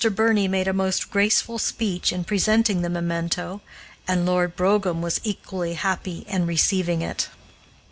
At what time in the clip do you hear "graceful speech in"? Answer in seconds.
1.11-2.23